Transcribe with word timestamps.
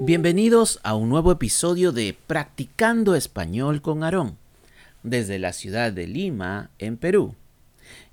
Bienvenidos 0.00 0.78
a 0.84 0.94
un 0.94 1.08
nuevo 1.08 1.32
episodio 1.32 1.90
de 1.90 2.16
Practicando 2.28 3.16
Español 3.16 3.82
con 3.82 4.04
Aarón, 4.04 4.38
desde 5.02 5.40
la 5.40 5.52
ciudad 5.52 5.92
de 5.92 6.06
Lima, 6.06 6.70
en 6.78 6.96
Perú. 6.96 7.34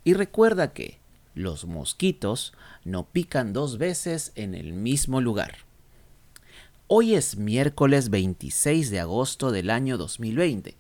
Y 0.03 0.16
recuerda 0.16 0.73
que 0.73 0.98
los 1.35 1.66
mosquitos 1.66 2.53
no 2.85 3.05
pican 3.05 3.53
dos 3.53 3.77
veces 3.77 4.31
en 4.34 4.55
el 4.55 4.73
mismo 4.73 5.21
lugar. 5.21 5.57
Hoy 6.88 7.13
es 7.13 7.38
miércoles 7.38 8.09
26 8.09 8.89
de 8.89 8.99
agosto 8.99 9.52
del 9.52 9.70
año 9.70 9.99
2020 9.99 10.75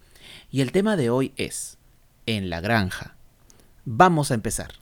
y 0.49 0.61
el 0.61 0.71
tema 0.71 0.97
de 0.97 1.11
hoy 1.11 1.33
es 1.37 1.77
En 2.25 2.49
la 2.49 2.61
granja. 2.61 3.15
Vamos 3.85 4.31
a 4.31 4.33
empezar. 4.33 4.73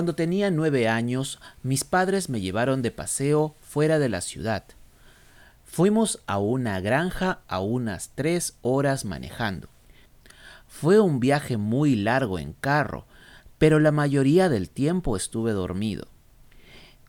Cuando 0.00 0.14
tenía 0.14 0.50
nueve 0.50 0.88
años, 0.88 1.38
mis 1.62 1.84
padres 1.84 2.30
me 2.30 2.40
llevaron 2.40 2.80
de 2.80 2.90
paseo 2.90 3.54
fuera 3.60 3.98
de 3.98 4.08
la 4.08 4.22
ciudad. 4.22 4.64
Fuimos 5.66 6.22
a 6.26 6.38
una 6.38 6.80
granja 6.80 7.40
a 7.48 7.60
unas 7.60 8.12
tres 8.14 8.56
horas 8.62 9.04
manejando. 9.04 9.68
Fue 10.66 11.00
un 11.00 11.20
viaje 11.20 11.58
muy 11.58 11.96
largo 11.96 12.38
en 12.38 12.54
carro, 12.54 13.04
pero 13.58 13.78
la 13.78 13.92
mayoría 13.92 14.48
del 14.48 14.70
tiempo 14.70 15.18
estuve 15.18 15.52
dormido. 15.52 16.08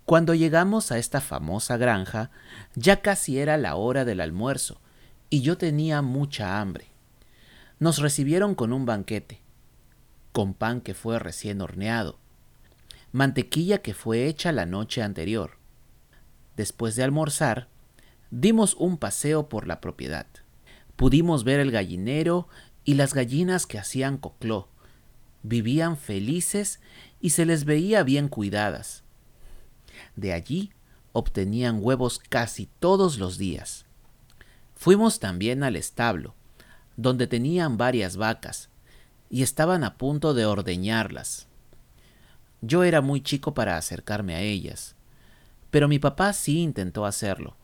Cuando 0.04 0.34
llegamos 0.34 0.92
a 0.92 0.98
esta 0.98 1.22
famosa 1.22 1.78
granja, 1.78 2.30
ya 2.76 3.00
casi 3.00 3.40
era 3.40 3.56
la 3.56 3.76
hora 3.76 4.04
del 4.04 4.20
almuerzo, 4.20 4.82
y 5.30 5.40
yo 5.40 5.58
tenía 5.58 6.02
mucha 6.02 6.60
hambre. 6.60 6.88
Nos 7.80 8.00
recibieron 8.00 8.54
con 8.54 8.74
un 8.74 8.86
banquete, 8.86 9.40
con 10.34 10.54
pan 10.54 10.82
que 10.82 10.94
fue 10.94 11.20
recién 11.20 11.62
horneado, 11.62 12.20
mantequilla 13.12 13.82
que 13.82 13.94
fue 13.94 14.28
hecha 14.28 14.52
la 14.52 14.66
noche 14.66 15.02
anterior. 15.02 15.58
Después 16.58 16.96
de 16.96 17.04
almorzar, 17.04 17.68
dimos 18.30 18.76
un 18.76 18.98
paseo 18.98 19.50
por 19.50 19.68
la 19.68 19.82
propiedad. 19.82 20.28
Pudimos 20.96 21.44
ver 21.44 21.60
el 21.60 21.72
gallinero 21.72 22.48
y 22.84 22.96
las 22.96 23.14
gallinas 23.14 23.66
que 23.66 23.80
hacían 23.80 24.18
cocló. 24.18 24.68
Vivían 25.44 25.98
felices 25.98 26.80
y 27.20 27.32
se 27.32 27.46
les 27.46 27.66
veía 27.66 28.04
bien 28.04 28.28
cuidadas. 28.28 29.04
De 30.16 30.34
allí 30.34 30.72
obtenían 31.14 31.80
huevos 31.82 32.20
casi 32.20 32.70
todos 32.80 33.18
los 33.18 33.38
días. 33.38 33.86
Fuimos 34.76 35.20
también 35.20 35.64
al 35.64 35.76
establo, 35.76 36.34
donde 36.98 37.28
tenían 37.28 37.78
varias 37.78 38.18
vacas, 38.18 38.70
y 39.30 39.44
estaban 39.44 39.84
a 39.84 39.98
punto 39.98 40.34
de 40.34 40.46
ordeñarlas. 40.46 41.48
Yo 42.62 42.84
era 42.84 43.02
muy 43.02 43.22
chico 43.22 43.56
para 43.56 43.76
acercarme 43.76 44.36
a 44.36 44.42
ellas, 44.42 44.96
pero 45.72 45.88
mi 45.88 45.98
papá 45.98 46.32
sí 46.34 46.62
intentó 46.62 47.06
hacerlo. 47.06 47.58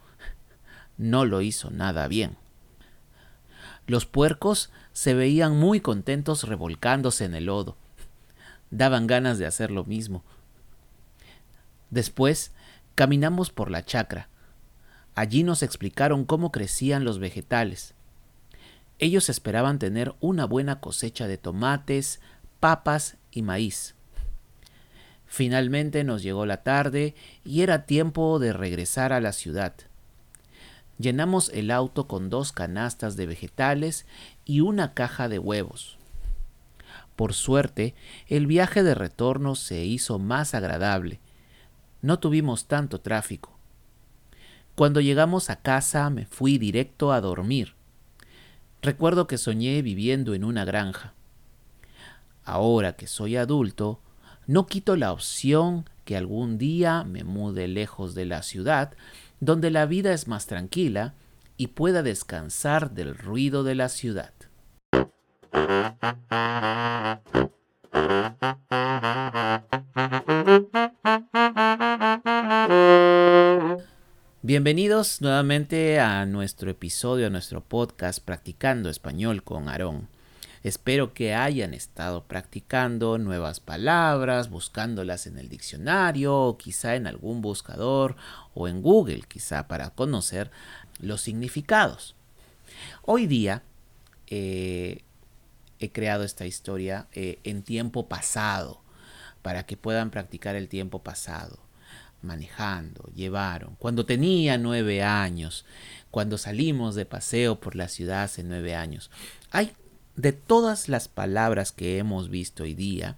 No 0.98 1.26
lo 1.26 1.42
hizo 1.42 1.70
nada 1.70 2.08
bien. 2.08 2.36
Los 3.86 4.08
puercos 4.08 4.72
se 4.94 5.14
veían 5.14 5.56
muy 5.56 5.80
contentos 5.80 6.44
revolcándose 6.44 7.25
en 7.25 7.36
el 7.36 7.45
lodo. 7.45 7.78
Daban 8.72 9.06
ganas 9.06 9.38
de 9.38 9.45
hacer 9.45 9.70
lo 9.70 9.86
mismo. 9.86 10.23
Después 11.92 12.52
caminamos 12.95 13.52
por 13.52 13.70
la 13.70 13.86
chacra. 13.86 14.28
Allí 15.14 15.44
nos 15.44 15.62
explicaron 15.62 16.25
cómo 16.25 16.52
crecían 16.52 17.06
los 17.06 17.20
vegetales. 17.20 17.94
Ellos 19.00 19.30
esperaban 19.30 19.78
tener 19.78 20.16
una 20.19 20.46
buena 20.46 20.80
cosecha 20.80 21.28
de 21.28 21.38
tomates, 21.38 22.19
papas 22.59 23.18
y 23.31 23.44
maíz. 23.44 23.97
Finalmente 25.27 26.03
nos 26.03 26.23
llegó 26.23 26.45
la 26.45 26.63
tarde 26.63 27.13
y 27.43 27.61
era 27.61 27.85
tiempo 27.85 28.39
de 28.39 28.53
regresar 28.53 29.13
a 29.13 29.21
la 29.21 29.33
ciudad. 29.33 29.73
Llenamos 30.97 31.49
el 31.49 31.69
auto 31.69 32.07
con 32.07 32.29
dos 32.29 32.51
canastas 32.51 33.15
de 33.17 33.27
vegetales 33.27 34.07
y 34.45 34.61
una 34.61 34.93
caja 34.93 35.29
de 35.29 35.38
huevos. 35.38 35.97
Por 37.15 37.33
suerte, 37.33 37.93
el 38.27 38.47
viaje 38.47 38.83
de 38.83 38.95
retorno 38.95 39.55
se 39.55 39.85
hizo 39.85 40.17
más 40.17 40.55
agradable. 40.55 41.19
No 42.01 42.19
tuvimos 42.19 42.65
tanto 42.65 43.01
tráfico. 43.01 43.57
Cuando 44.75 45.01
llegamos 45.01 45.49
a 45.49 45.57
casa 45.57 46.09
me 46.09 46.25
fui 46.25 46.57
directo 46.57 47.11
a 47.11 47.19
dormir. 47.21 47.73
Recuerdo 48.81 49.27
que 49.27 49.39
soñé 49.39 49.81
viviendo 49.81 50.35
en 50.35 50.44
una 50.44 50.63
granja. 50.63 51.13
Ahora 52.44 52.95
que 52.95 53.07
soy 53.07 53.35
adulto, 53.35 53.99
no 54.47 54.66
quito 54.66 54.96
la 54.96 55.12
opción 55.12 55.90
que 56.06 56.16
algún 56.16 56.58
día 56.58 57.03
me 57.03 57.25
mude 57.25 57.68
lejos 57.68 58.16
de 58.16 58.25
la 58.25 58.41
ciudad, 58.41 58.94
donde 59.41 59.69
la 59.69 59.85
vida 59.85 60.13
es 60.13 60.28
más 60.28 60.47
tranquila 60.47 61.13
y 61.58 61.68
pueda 61.68 62.02
descansar 62.02 62.91
del 62.91 63.16
ruido 63.16 63.63
de 63.63 63.75
la 63.75 63.90
ciudad. 63.90 64.31
Bienvenidos 74.41 75.22
nuevamente 75.22 76.00
a 76.00 76.25
nuestro 76.25 76.72
episodio, 76.72 77.28
a 77.28 77.30
nuestro 77.30 77.62
podcast 77.62 78.24
Practicando 78.24 78.90
Español 78.90 79.44
con 79.44 79.68
Aarón. 79.68 80.07
Espero 80.63 81.13
que 81.13 81.34
hayan 81.34 81.73
estado 81.73 82.23
practicando 82.23 83.18
nuevas 83.18 83.59
palabras, 83.59 84.50
buscándolas 84.50 85.28
en 85.28 85.38
el 85.38 85.50
diccionario 85.50 86.35
o 86.35 86.57
quizá 86.57 86.95
en 86.95 87.07
algún 87.07 87.41
buscador 87.41 88.16
o 88.53 88.68
en 88.68 88.81
Google, 88.81 89.23
quizá 89.28 89.68
para 89.68 89.91
conocer 89.91 90.51
los 91.00 91.22
significados. 91.22 92.16
Hoy 93.03 93.28
día 93.28 93.63
eh, 94.28 95.03
he 95.79 95.91
creado 95.91 96.23
esta 96.23 96.45
historia 96.45 97.07
eh, 97.13 97.39
en 97.44 97.63
tiempo 97.63 98.07
pasado 98.07 98.81
para 99.41 99.66
que 99.66 99.78
puedan 99.78 100.09
practicar 100.09 100.56
el 100.56 100.68
tiempo 100.68 101.03
pasado 101.03 101.59
manejando, 102.22 103.09
llevaron, 103.16 103.75
cuando 103.78 104.06
tenía 104.06 104.57
nueve 104.57 105.03
años, 105.03 105.66
cuando 106.12 106.38
salimos 106.38 106.95
de 106.95 107.06
paseo 107.06 107.59
por 107.59 107.75
la 107.75 107.88
ciudad 107.88 108.24
hace 108.24 108.44
nueve 108.44 108.75
años. 108.75 109.12
Hay 109.51 109.72
de 110.17 110.33
todas 110.33 110.89
las 110.89 111.07
palabras 111.07 111.72
que 111.72 112.00
hemos 112.00 112.29
visto 112.29 112.63
hoy 112.63 112.73
día, 112.73 113.16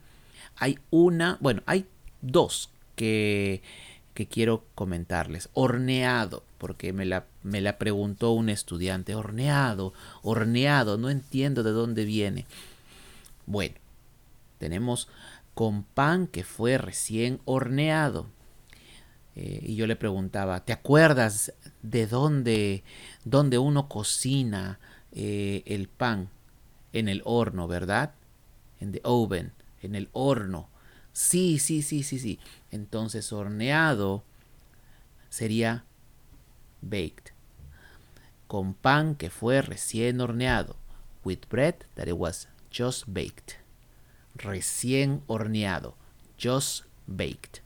hay 0.57 0.77
una, 0.91 1.37
bueno, 1.39 1.63
hay 1.65 1.87
dos 2.21 2.69
que, 2.95 3.63
que 4.13 4.27
quiero 4.27 4.65
comentarles. 4.75 5.49
Horneado, 5.53 6.43
porque 6.57 6.91
me 6.91 7.05
la, 7.05 7.25
me 7.41 7.61
la 7.61 7.77
preguntó 7.77 8.31
un 8.31 8.49
estudiante. 8.49 9.15
Horneado, 9.15 9.93
horneado, 10.21 10.97
no 10.97 11.09
entiendo 11.09 11.63
de 11.63 11.71
dónde 11.71 12.03
viene. 12.03 12.45
Bueno, 13.45 13.75
tenemos 14.59 15.07
con 15.53 15.83
pan 15.83 16.27
que 16.27 16.43
fue 16.43 16.77
recién 16.77 17.39
horneado. 17.45 18.27
Eh, 19.38 19.61
y 19.63 19.75
yo 19.75 19.88
le 19.88 19.95
preguntaba, 19.95 20.65
¿te 20.65 20.73
acuerdas 20.73 21.53
de 21.81 22.07
dónde, 22.07 22.83
dónde 23.23 23.57
uno 23.57 23.88
cocina 23.88 24.79
eh, 25.13 25.63
el 25.65 25.88
pan? 25.88 26.29
En 26.94 27.07
el 27.07 27.22
horno, 27.25 27.67
¿verdad? 27.67 28.13
En 28.79 28.91
the 28.91 29.01
oven, 29.03 29.53
en 29.81 29.95
el 29.95 30.09
horno. 30.13 30.69
Sí, 31.13 31.59
sí, 31.59 31.81
sí, 31.81 32.03
sí, 32.03 32.19
sí. 32.19 32.39
Entonces 32.71 33.31
horneado 33.33 34.24
sería 35.30 35.83
baked. 36.81 37.33
Con 38.47 38.74
pan 38.74 39.15
que 39.15 39.30
fue 39.30 39.62
recién 39.62 40.21
horneado. 40.21 40.75
With 41.24 41.41
bread 41.50 41.75
that 41.95 42.07
it 42.07 42.15
was 42.18 42.47
just 42.71 43.03
baked. 43.07 43.56
Recién 44.36 45.21
horneado. 45.27 45.95
Just 46.41 46.86
baked. 47.06 47.62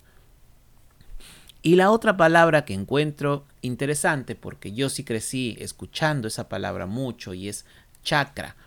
Y 1.62 1.76
la 1.76 1.92
otra 1.92 2.18
palabra 2.18 2.66
que 2.66 2.74
encuentro 2.74 3.46
interesante, 3.62 4.36
porque 4.36 4.74
yo 4.74 4.90
sí 4.90 5.06
crecí 5.06 5.56
escuchando 5.60 6.28
esa 6.28 6.50
palabra 6.50 6.88
mucho, 6.88 7.34
y 7.34 7.48
es 7.48 7.66
chakra 8.04 8.58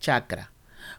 chakra. 0.00 0.50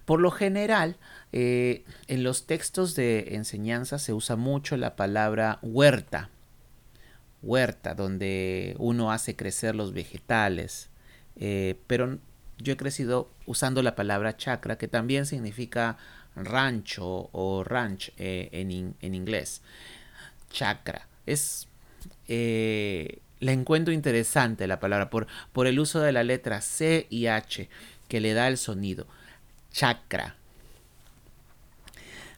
Por 0.06 0.22
lo 0.22 0.32
general, 0.32 0.96
eh, 1.34 1.84
en 2.08 2.24
los 2.24 2.46
textos 2.46 2.96
de 2.96 3.36
enseñanza 3.36 4.00
se 4.00 4.14
usa 4.14 4.36
mucho 4.36 4.78
la 4.78 4.96
palabra 4.96 5.60
huerta, 5.62 6.30
huerta, 7.42 7.96
donde 7.96 8.76
uno 8.78 9.12
hace 9.12 9.36
crecer 9.36 9.76
los 9.76 9.94
vegetales, 9.94 10.90
eh, 11.36 11.76
pero 11.88 12.20
yo 12.58 12.74
he 12.74 12.78
crecido 12.78 13.30
usando 13.46 13.82
la 13.82 13.96
palabra 13.96 14.38
chakra, 14.38 14.78
que 14.78 14.88
también 14.88 15.26
significa 15.26 15.98
rancho 16.36 17.30
o 17.32 17.64
ranch 17.64 18.14
eh, 18.18 18.50
en, 18.52 18.96
en, 19.02 19.16
inglés. 19.16 19.62
Chakra. 20.50 21.08
Es. 21.26 21.68
la 22.28 23.52
encuentro 23.52 23.94
interesante 23.94 24.68
la 24.68 24.80
palabra 24.80 25.10
por, 25.10 25.28
por 25.54 25.68
el 25.68 25.80
uso 25.80 26.00
de 26.00 26.12
la 26.12 26.24
letra 26.24 26.62
C 26.62 27.08
y 27.10 27.28
H 27.28 27.70
que 28.12 28.20
le 28.20 28.34
da 28.34 28.50
el 28.50 28.58
sonido. 28.58 29.08
Chakra. 29.72 30.36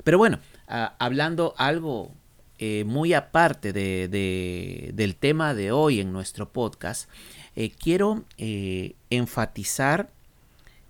Pero 0.03 0.19
bueno, 0.19 0.37
ah, 0.67 0.93
hablando 0.99 1.55
algo 1.57 2.11
eh, 2.59 2.83
muy 2.83 3.15
aparte 3.15 3.73
de, 3.73 4.91
del 4.93 5.15
tema 5.15 5.55
de 5.55 5.71
hoy 5.71 5.99
en 5.99 6.13
nuestro 6.13 6.53
podcast, 6.53 7.09
eh, 7.55 7.71
quiero 7.71 8.23
eh, 8.37 8.93
enfatizar, 9.09 10.11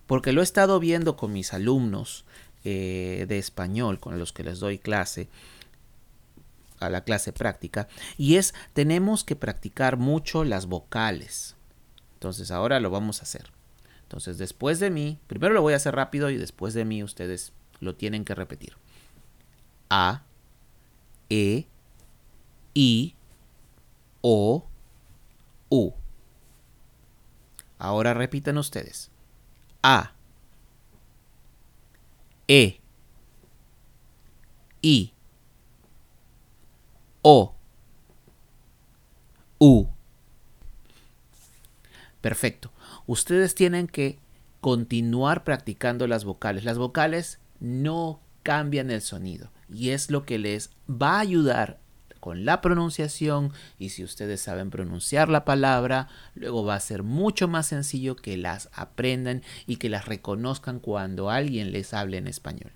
porque 0.06 0.32
lo 0.32 0.42
he 0.42 0.44
estado 0.44 0.78
viendo 0.80 1.16
con 1.16 1.32
mis 1.32 1.54
alumnos 1.54 2.26
de 2.62 3.38
español, 3.38 4.00
con 4.00 4.18
los 4.18 4.32
que 4.32 4.42
les 4.42 4.58
doy 4.58 4.78
clase, 4.78 5.28
a 6.80 6.90
la 6.90 7.04
clase 7.04 7.32
práctica, 7.32 7.88
y 8.16 8.36
es 8.36 8.54
tenemos 8.72 9.22
que 9.22 9.36
practicar 9.36 9.96
mucho 9.98 10.44
las 10.44 10.66
vocales. 10.66 11.56
Entonces 12.14 12.50
ahora 12.50 12.80
lo 12.80 12.90
vamos 12.90 13.20
a 13.20 13.24
hacer. 13.24 13.50
Entonces 14.14 14.38
después 14.38 14.78
de 14.78 14.90
mí, 14.90 15.18
primero 15.26 15.54
lo 15.54 15.60
voy 15.62 15.72
a 15.72 15.76
hacer 15.76 15.96
rápido 15.96 16.30
y 16.30 16.36
después 16.36 16.72
de 16.72 16.84
mí 16.84 17.02
ustedes 17.02 17.52
lo 17.80 17.96
tienen 17.96 18.24
que 18.24 18.36
repetir. 18.36 18.76
A, 19.90 20.22
E, 21.28 21.66
I, 22.74 23.16
O, 24.20 24.68
U. 25.68 25.94
Ahora 27.76 28.14
repitan 28.14 28.56
ustedes. 28.56 29.10
A, 29.82 30.12
E, 32.46 32.78
I, 34.80 35.12
O, 37.22 37.56
U. 39.58 39.88
Perfecto. 42.20 42.73
Ustedes 43.06 43.54
tienen 43.54 43.86
que 43.86 44.18
continuar 44.60 45.44
practicando 45.44 46.06
las 46.06 46.24
vocales. 46.24 46.64
Las 46.64 46.78
vocales 46.78 47.38
no 47.60 48.20
cambian 48.42 48.90
el 48.90 49.02
sonido 49.02 49.50
y 49.68 49.90
es 49.90 50.10
lo 50.10 50.24
que 50.24 50.38
les 50.38 50.70
va 50.88 51.16
a 51.16 51.20
ayudar 51.20 51.80
con 52.20 52.46
la 52.46 52.62
pronunciación 52.62 53.52
y 53.78 53.90
si 53.90 54.02
ustedes 54.02 54.40
saben 54.40 54.70
pronunciar 54.70 55.28
la 55.28 55.44
palabra, 55.44 56.08
luego 56.34 56.64
va 56.64 56.76
a 56.76 56.80
ser 56.80 57.02
mucho 57.02 57.48
más 57.48 57.66
sencillo 57.66 58.16
que 58.16 58.38
las 58.38 58.70
aprendan 58.72 59.42
y 59.66 59.76
que 59.76 59.90
las 59.90 60.06
reconozcan 60.06 60.80
cuando 60.80 61.28
alguien 61.28 61.70
les 61.70 61.92
hable 61.92 62.16
en 62.16 62.26
español. 62.26 62.72